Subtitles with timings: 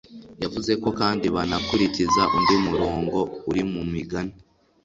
[0.43, 3.17] yavuze ko kandi banakurikiza undi murongo
[3.49, 4.35] uri mu migani